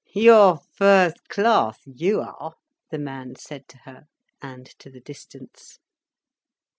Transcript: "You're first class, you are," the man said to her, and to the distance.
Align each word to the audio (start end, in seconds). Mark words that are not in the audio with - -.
"You're 0.15 0.57
first 0.73 1.29
class, 1.29 1.77
you 1.85 2.21
are," 2.21 2.53
the 2.89 2.97
man 2.97 3.35
said 3.37 3.67
to 3.67 3.77
her, 3.85 4.05
and 4.41 4.65
to 4.79 4.89
the 4.89 4.99
distance. 4.99 5.77